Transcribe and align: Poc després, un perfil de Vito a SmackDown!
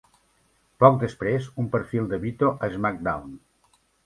Poc 0.83 0.97
després, 1.03 1.49
un 1.65 1.67
perfil 1.75 2.09
de 2.15 2.19
Vito 2.25 2.51
a 2.67 2.71
SmackDown! 2.79 3.39